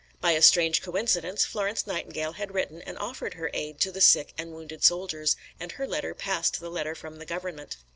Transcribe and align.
By 0.19 0.31
a 0.31 0.41
strange 0.41 0.81
coincidence 0.81 1.45
Florence 1.45 1.85
Nightingale 1.85 2.31
had 2.31 2.55
written 2.55 2.81
and 2.81 2.97
offered 2.97 3.35
her 3.35 3.51
aid 3.53 3.79
to 3.81 3.91
the 3.91 4.01
sick 4.01 4.33
and 4.35 4.51
wounded 4.51 4.83
soldiers, 4.83 5.35
and 5.59 5.73
her 5.73 5.85
letter 5.85 6.15
passed 6.15 6.59
the 6.59 6.71
letter 6.71 6.95
from 6.95 7.17
the 7.17 7.25
Government. 7.27 7.77